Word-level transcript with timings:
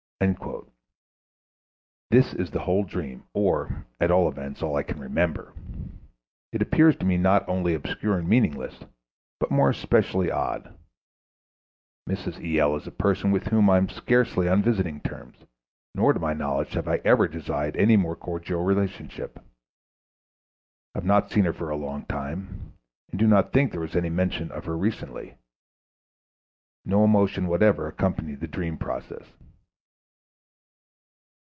"_This 2.11 2.35
is 2.35 2.51
the 2.51 2.59
whole 2.59 2.83
dream, 2.83 3.23
or, 3.33 3.87
at 3.99 4.11
all 4.11 4.29
events, 4.29 4.61
all 4.61 4.73
that 4.73 4.79
I 4.81 4.83
can 4.83 4.99
remember. 4.99 5.51
It 6.51 6.61
appears 6.61 6.95
to 6.97 7.05
me 7.07 7.17
not 7.17 7.49
only 7.49 7.73
obscure 7.73 8.19
and 8.19 8.27
meaningless, 8.29 8.81
but 9.39 9.49
more 9.49 9.71
especially 9.71 10.29
odd. 10.29 10.77
Mrs. 12.07 12.39
E.L. 12.39 12.75
is 12.75 12.85
a 12.85 12.91
person 12.91 13.31
with 13.31 13.47
whom 13.47 13.67
I 13.67 13.77
am 13.77 13.89
scarcely 13.89 14.47
on 14.47 14.61
visiting 14.61 15.01
terms, 15.01 15.37
nor 15.95 16.13
to 16.13 16.19
my 16.19 16.33
knowledge 16.33 16.73
have 16.73 16.87
I 16.87 17.01
ever 17.03 17.27
desired 17.27 17.75
any 17.75 17.97
more 17.97 18.15
cordial 18.15 18.63
relationship. 18.63 19.39
I 20.93 20.99
have 20.99 21.03
not 21.05 21.31
seen 21.31 21.45
her 21.45 21.53
for 21.53 21.71
a 21.71 21.75
long 21.75 22.05
time, 22.05 22.73
and 23.09 23.19
do 23.19 23.25
not 23.25 23.51
think 23.53 23.71
there 23.71 23.81
was 23.81 23.95
any 23.95 24.11
mention 24.11 24.51
of 24.51 24.65
her 24.65 24.77
recently. 24.77 25.33
No 26.85 27.03
emotion 27.03 27.47
whatever 27.47 27.87
accompanied 27.87 28.39
the 28.41 28.47
dream 28.47 28.77
process. 28.77 29.25